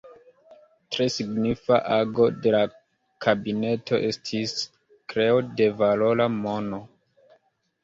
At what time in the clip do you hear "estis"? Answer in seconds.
4.09-4.57